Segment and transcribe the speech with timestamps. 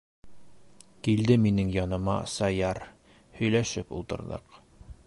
[1.07, 2.81] Килде минең яныма Саяр.
[3.39, 4.61] һөйләшеп ултырҙыҡ.